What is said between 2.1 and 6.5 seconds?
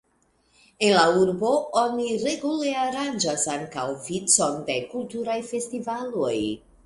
regule aranĝas ankaŭ vicon de kulturaj festivaloj.